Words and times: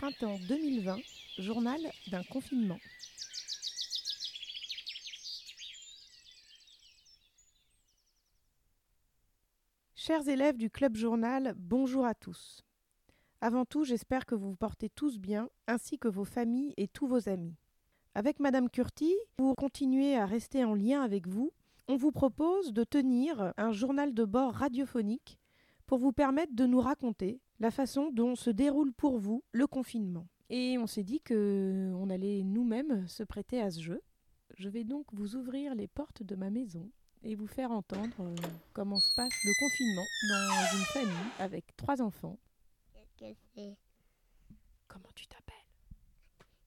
Printemps 0.00 0.38
2020, 0.48 0.96
journal 1.40 1.78
d'un 2.10 2.22
confinement. 2.22 2.78
Chers 9.94 10.26
élèves 10.26 10.56
du 10.56 10.70
Club 10.70 10.96
Journal, 10.96 11.52
bonjour 11.58 12.06
à 12.06 12.14
tous. 12.14 12.64
Avant 13.42 13.66
tout, 13.66 13.84
j'espère 13.84 14.24
que 14.24 14.34
vous 14.34 14.48
vous 14.48 14.56
portez 14.56 14.88
tous 14.88 15.18
bien, 15.18 15.50
ainsi 15.66 15.98
que 15.98 16.08
vos 16.08 16.24
familles 16.24 16.72
et 16.78 16.88
tous 16.88 17.06
vos 17.06 17.28
amis. 17.28 17.58
Avec 18.14 18.40
Madame 18.40 18.70
Curti, 18.70 19.14
pour 19.36 19.54
continuer 19.54 20.16
à 20.16 20.24
rester 20.24 20.64
en 20.64 20.72
lien 20.72 21.02
avec 21.02 21.26
vous, 21.26 21.52
on 21.88 21.96
vous 21.96 22.10
propose 22.10 22.72
de 22.72 22.84
tenir 22.84 23.52
un 23.58 23.72
journal 23.72 24.14
de 24.14 24.24
bord 24.24 24.54
radiophonique 24.54 25.38
pour 25.90 25.98
vous 25.98 26.12
permettre 26.12 26.54
de 26.54 26.66
nous 26.66 26.80
raconter 26.80 27.40
la 27.58 27.72
façon 27.72 28.12
dont 28.12 28.36
se 28.36 28.48
déroule 28.48 28.92
pour 28.92 29.18
vous 29.18 29.42
le 29.50 29.66
confinement. 29.66 30.28
Et 30.48 30.78
on 30.78 30.86
s'est 30.86 31.02
dit 31.02 31.20
que 31.20 31.92
on 31.96 32.10
allait 32.10 32.44
nous-mêmes 32.44 33.08
se 33.08 33.24
prêter 33.24 33.60
à 33.60 33.72
ce 33.72 33.80
jeu. 33.80 34.00
Je 34.56 34.68
vais 34.68 34.84
donc 34.84 35.06
vous 35.12 35.34
ouvrir 35.34 35.74
les 35.74 35.88
portes 35.88 36.22
de 36.22 36.36
ma 36.36 36.48
maison 36.48 36.88
et 37.24 37.34
vous 37.34 37.48
faire 37.48 37.72
entendre 37.72 38.20
euh, 38.20 38.36
comment 38.72 39.00
se 39.00 39.12
passe 39.16 39.34
le 39.44 39.52
confinement 39.58 40.06
dans 40.28 40.78
une 40.78 40.84
famille 40.84 41.32
avec 41.40 41.76
trois 41.76 42.00
enfants. 42.00 42.38
Qu'est-ce 42.94 43.32
que 43.32 43.40
c'est? 43.56 43.76
Comment 44.86 45.10
tu 45.16 45.26
t'appelles? 45.26 45.56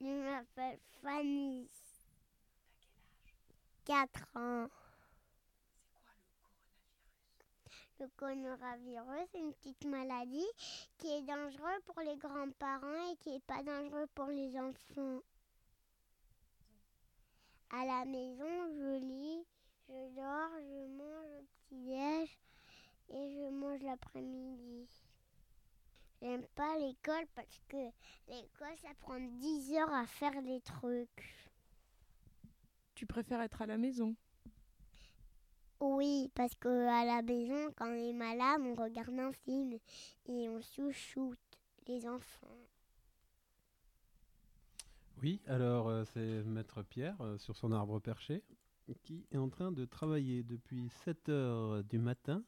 Je 0.00 0.24
m'appelle 0.24 0.80
Fanny. 1.00 1.68
4 3.84 4.26
ans. 4.34 4.66
Le 8.00 8.08
coronavirus, 8.16 9.28
c'est 9.30 9.38
une 9.38 9.54
petite 9.54 9.84
maladie 9.84 10.46
qui 10.98 11.06
est 11.08 11.22
dangereuse 11.22 11.82
pour 11.86 12.00
les 12.00 12.16
grands-parents 12.16 13.12
et 13.12 13.16
qui 13.18 13.30
n'est 13.30 13.40
pas 13.40 13.62
dangereux 13.62 14.06
pour 14.14 14.26
les 14.26 14.58
enfants. 14.58 15.20
À 17.70 17.84
la 17.86 18.04
maison, 18.04 18.44
je 18.74 18.98
lis, 18.98 19.46
je 19.88 20.14
dors, 20.16 20.50
je 20.60 20.86
mange 20.88 21.26
au 21.38 21.44
petit-déj 21.44 22.38
et 23.10 23.32
je 23.32 23.50
mange 23.50 23.80
l'après-midi. 23.82 24.88
J'aime 26.20 26.46
pas 26.54 26.78
l'école 26.78 27.26
parce 27.34 27.60
que 27.68 27.90
l'école, 28.28 28.76
ça 28.82 28.88
prend 28.98 29.20
10 29.20 29.74
heures 29.74 29.92
à 29.92 30.06
faire 30.06 30.40
les 30.42 30.60
trucs. 30.62 31.50
Tu 32.94 33.06
préfères 33.06 33.40
être 33.42 33.62
à 33.62 33.66
la 33.66 33.76
maison? 33.76 34.16
Oui, 35.80 36.30
parce 36.34 36.54
que 36.54 36.68
à 36.68 37.04
la 37.04 37.22
maison, 37.22 37.72
quand 37.76 37.88
on 37.88 37.94
est 37.94 38.12
malade, 38.12 38.60
on 38.64 38.74
regarde 38.74 39.18
un 39.18 39.32
film 39.32 39.78
et 40.26 40.48
on 40.48 40.60
chouchoute 40.60 41.38
les 41.86 42.06
enfants. 42.06 42.46
Oui, 45.22 45.40
alors 45.46 45.88
euh, 45.88 46.04
c'est 46.12 46.42
Maître 46.44 46.82
Pierre 46.82 47.20
euh, 47.20 47.38
sur 47.38 47.56
son 47.56 47.72
arbre 47.72 47.98
perché 48.00 48.42
qui 49.02 49.26
est 49.30 49.38
en 49.38 49.48
train 49.48 49.72
de 49.72 49.84
travailler 49.84 50.42
depuis 50.42 50.90
7 51.04 51.28
heures 51.30 51.84
du 51.84 51.98
matin 51.98 52.42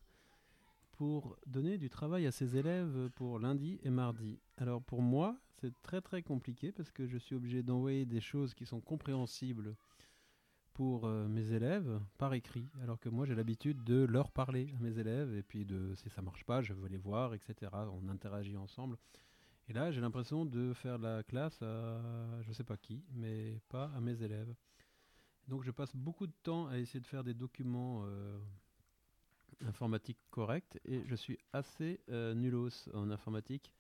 pour 0.93 1.37
donner 1.47 1.79
du 1.79 1.91
travail 1.91 2.27
à 2.27 2.33
ses 2.33 2.57
élèves 2.57 3.11
pour 3.15 3.39
lundi 3.39 3.79
et 3.83 3.91
mardi. 3.91 4.39
Alors 4.57 4.83
pour 4.83 5.03
moi, 5.03 5.37
c'est 5.61 5.73
très 5.83 6.01
très 6.01 6.23
compliqué 6.23 6.73
parce 6.73 6.91
que 6.91 7.07
je 7.07 7.19
suis 7.19 7.35
obligé 7.35 7.63
d'envoyer 7.63 8.07
des 8.07 8.21
choses 8.21 8.55
qui 8.55 8.67
sont 8.67 8.81
compréhensibles 8.81 9.77
pour 10.77 11.07
euh, 11.07 11.27
mes 11.27 11.53
élèves 11.53 11.99
par 12.19 12.35
écrit, 12.35 12.69
alors 12.83 13.01
que 13.01 13.09
moi 13.09 13.25
j'ai 13.25 13.35
l'habitude 13.35 13.83
de 13.85 14.05
leur 14.05 14.31
parler 14.31 14.75
à 14.77 14.83
mes 14.83 14.99
élèves 14.99 15.35
et 15.35 15.43
puis 15.43 15.65
de 15.65 15.95
si 15.95 16.11
ça 16.11 16.21
marche 16.21 16.45
pas, 16.45 16.61
je 16.61 16.75
veux 16.75 16.89
les 16.89 16.99
voir, 16.99 17.33
etc. 17.33 17.73
On 17.73 18.11
interagit 18.11 18.59
ensemble. 18.59 18.99
Et 19.69 19.73
là, 19.73 19.91
j'ai 19.91 20.03
l'impression 20.03 20.45
de 20.45 20.75
faire 20.75 20.99
la 20.99 21.23
classe 21.23 21.63
à 21.63 21.99
je 22.43 22.53
sais 22.53 22.63
pas 22.63 22.77
qui, 22.77 23.03
mais 23.15 23.59
pas 23.71 23.91
à 23.97 24.03
mes 24.03 24.23
élèves. 24.23 24.55
Donc 25.49 25.65
je 25.65 25.71
passe 25.71 25.97
beaucoup 25.97 26.27
de 26.27 26.35
temps 26.43 26.67
à 26.67 26.77
essayer 26.77 27.01
de 27.01 27.07
faire 27.07 27.25
des 27.25 27.33
documents 27.33 28.03
euh, 28.05 28.39
informatiques 29.65 30.21
corrects 30.31 30.79
et 30.85 31.05
je 31.07 31.15
suis 31.15 31.39
assez 31.55 32.01
euh, 32.11 32.35
nulos 32.35 32.91
en 32.93 33.11
informatique. 33.11 33.73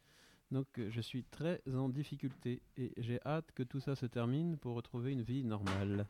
Donc 0.50 0.68
je 0.78 1.00
suis 1.02 1.24
très 1.24 1.60
en 1.70 1.90
difficulté 1.90 2.62
et 2.78 2.94
j'ai 2.96 3.20
hâte 3.26 3.52
que 3.52 3.64
tout 3.64 3.80
ça 3.80 3.96
se 3.96 4.06
termine 4.06 4.56
pour 4.56 4.76
retrouver 4.76 5.12
une 5.12 5.22
vie 5.22 5.44
normale. 5.44 6.06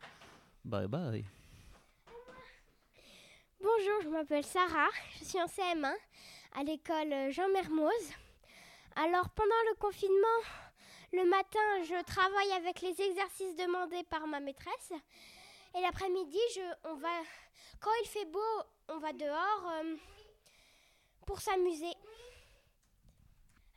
Bye 0.67 0.85
bye. 0.85 1.23
Bonjour, 3.61 4.01
je 4.03 4.09
m'appelle 4.09 4.43
Sarah, 4.43 4.89
je 5.17 5.23
suis 5.23 5.41
en 5.41 5.45
CM1 5.45 5.95
à 6.57 6.63
l'école 6.63 7.31
Jean 7.31 7.47
Mermoz. 7.47 8.11
Alors 8.97 9.29
pendant 9.29 9.61
le 9.69 9.75
confinement, 9.75 10.41
le 11.13 11.23
matin, 11.23 11.83
je 11.83 12.03
travaille 12.03 12.51
avec 12.51 12.81
les 12.81 13.01
exercices 13.01 13.55
demandés 13.55 14.03
par 14.09 14.27
ma 14.27 14.41
maîtresse. 14.41 14.91
Et 15.73 15.79
l'après-midi, 15.79 16.37
je, 16.55 16.89
on 16.89 16.95
va, 16.95 17.21
quand 17.79 17.91
il 18.03 18.07
fait 18.09 18.25
beau, 18.25 18.61
on 18.89 18.97
va 18.97 19.13
dehors 19.13 19.71
euh, 19.71 19.95
pour 21.25 21.39
s'amuser. 21.39 21.93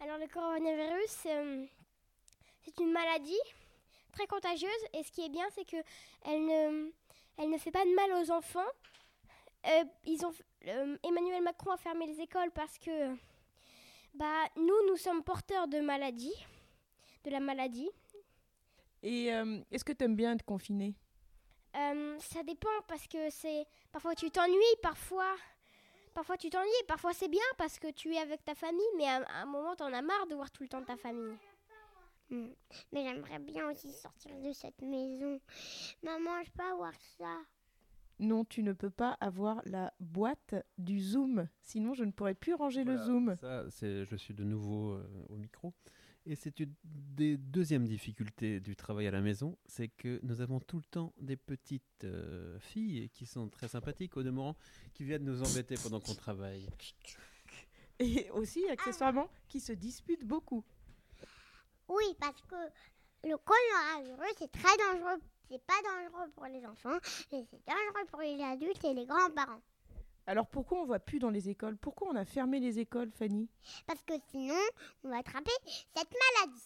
Alors 0.00 0.18
le 0.18 0.26
coronavirus, 0.26 1.18
euh, 1.26 1.66
c'est 2.64 2.80
une 2.80 2.90
maladie 2.90 3.38
très 4.20 4.26
contagieuse 4.26 4.84
et 4.92 5.02
ce 5.02 5.10
qui 5.10 5.24
est 5.24 5.28
bien, 5.28 5.46
c'est 5.54 5.64
que 5.64 5.76
elle 6.26 6.44
ne, 6.44 6.90
elle 7.38 7.50
ne 7.50 7.58
fait 7.58 7.70
pas 7.70 7.84
de 7.84 7.94
mal 7.94 8.12
aux 8.22 8.30
enfants. 8.30 8.70
Euh, 9.66 9.84
ils 10.04 10.24
ont, 10.24 10.32
euh, 10.66 10.96
Emmanuel 11.02 11.42
Macron 11.42 11.70
a 11.70 11.76
fermé 11.76 12.06
les 12.06 12.20
écoles 12.20 12.50
parce 12.50 12.78
que 12.78 13.14
bah, 14.14 14.44
nous, 14.56 14.88
nous 14.88 14.96
sommes 14.96 15.22
porteurs 15.22 15.68
de 15.68 15.80
maladie, 15.80 16.34
de 17.24 17.30
la 17.30 17.40
maladie. 17.40 17.90
Et 19.02 19.32
euh, 19.32 19.60
est-ce 19.70 19.84
que 19.84 19.92
tu 19.92 20.04
aimes 20.04 20.16
bien 20.16 20.32
être 20.32 20.44
confiné 20.44 20.94
ça 22.18 22.42
dépend 22.42 22.68
parce 22.88 23.06
que 23.06 23.30
c'est 23.30 23.64
parfois 23.92 24.14
tu 24.16 24.28
t'ennuies, 24.30 24.76
parfois 24.82 25.36
parfois 26.12 26.36
tu 26.36 26.50
t'ennuies, 26.50 26.84
parfois 26.88 27.12
c'est 27.12 27.28
bien 27.28 27.44
parce 27.56 27.78
que 27.78 27.90
tu 27.92 28.12
es 28.12 28.18
avec 28.18 28.44
ta 28.44 28.56
famille, 28.56 28.92
mais 28.96 29.06
à, 29.06 29.22
à 29.22 29.42
un 29.42 29.46
moment 29.46 29.76
t'en 29.76 29.92
as 29.92 30.02
marre 30.02 30.26
de 30.26 30.34
voir 30.34 30.50
tout 30.50 30.64
le 30.64 30.68
temps 30.68 30.82
ta 30.82 30.96
famille. 30.96 31.38
Hmm. 32.30 32.48
Mais 32.92 33.04
j'aimerais 33.04 33.38
bien 33.40 33.70
aussi 33.70 33.92
sortir 33.92 34.38
de 34.40 34.52
cette 34.52 34.80
maison. 34.82 35.40
Maman, 36.02 36.42
je 36.44 36.50
peux 36.52 36.62
avoir 36.62 36.94
ça? 37.18 37.36
Non, 38.20 38.44
tu 38.44 38.62
ne 38.62 38.72
peux 38.72 38.90
pas 38.90 39.12
avoir 39.20 39.62
la 39.64 39.94
boîte 39.98 40.54
du 40.76 41.00
Zoom, 41.00 41.48
sinon 41.62 41.94
je 41.94 42.04
ne 42.04 42.12
pourrais 42.12 42.34
plus 42.34 42.54
ranger 42.54 42.84
le 42.84 42.98
Zoom. 42.98 43.34
Ça, 43.40 43.64
c'est, 43.70 44.04
je 44.04 44.16
suis 44.16 44.34
de 44.34 44.44
nouveau 44.44 44.92
euh, 44.92 45.26
au 45.30 45.36
micro. 45.36 45.72
Et 46.26 46.36
c'est 46.36 46.60
une 46.60 46.74
des 46.84 47.38
deuxièmes 47.38 47.86
difficultés 47.86 48.60
du 48.60 48.76
travail 48.76 49.06
à 49.06 49.10
la 49.10 49.22
maison, 49.22 49.56
c'est 49.64 49.88
que 49.88 50.20
nous 50.22 50.42
avons 50.42 50.60
tout 50.60 50.76
le 50.76 50.84
temps 50.84 51.14
des 51.18 51.36
petites 51.36 52.04
euh, 52.04 52.58
filles 52.60 53.08
qui 53.08 53.24
sont 53.24 53.48
très 53.48 53.68
sympathiques 53.68 54.18
au 54.18 54.22
demeurant, 54.22 54.54
qui 54.92 55.04
viennent 55.04 55.24
nous 55.24 55.42
embêter 55.42 55.76
pendant 55.82 55.98
qu'on 55.98 56.14
travaille. 56.14 56.68
Et 57.98 58.30
aussi, 58.32 58.66
accessoirement, 58.68 59.28
qui 59.48 59.60
se 59.60 59.72
disputent 59.72 60.26
beaucoup. 60.26 60.62
Oui, 61.90 62.16
parce 62.20 62.40
que 62.42 62.54
le 63.28 63.36
coronavirus, 63.36 64.34
c'est 64.38 64.52
très 64.52 64.76
dangereux. 64.76 65.20
C'est 65.50 65.66
pas 65.66 65.74
dangereux 65.82 66.30
pour 66.36 66.46
les 66.46 66.64
enfants, 66.64 66.96
mais 67.32 67.44
c'est 67.50 67.66
dangereux 67.66 68.06
pour 68.12 68.20
les 68.20 68.40
adultes 68.40 68.84
et 68.84 68.94
les 68.94 69.04
grands-parents. 69.04 69.60
Alors 70.28 70.46
pourquoi 70.46 70.80
on 70.82 70.86
va 70.86 71.00
plus 71.00 71.18
dans 71.18 71.30
les 71.30 71.48
écoles? 71.48 71.76
Pourquoi 71.76 72.08
on 72.12 72.14
a 72.14 72.24
fermé 72.24 72.60
les 72.60 72.78
écoles, 72.78 73.10
Fanny? 73.10 73.48
Parce 73.88 74.00
que 74.02 74.14
sinon, 74.30 74.54
on 75.02 75.08
va 75.08 75.18
attraper 75.18 75.50
cette 75.64 76.14
maladie. 76.36 76.62